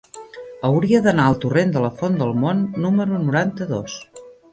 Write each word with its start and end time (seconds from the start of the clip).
Hauria 0.69 1.01
d'anar 1.07 1.25
al 1.31 1.35
torrent 1.43 1.73
de 1.75 1.83
la 1.83 1.91
Font 1.99 2.15
del 2.21 2.33
Mont 2.45 2.63
número 2.87 3.21
noranta-dos. 3.27 3.99